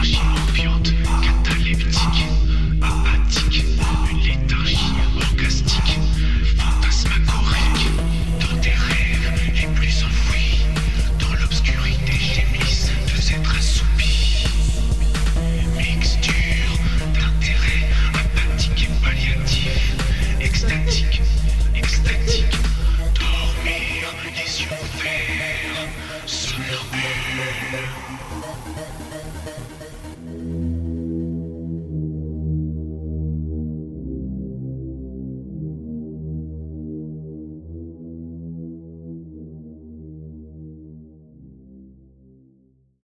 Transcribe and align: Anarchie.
Anarchie. 0.00 0.29